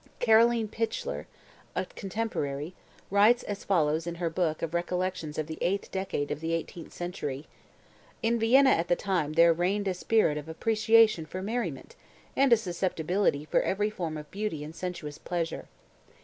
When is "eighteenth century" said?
6.53-7.45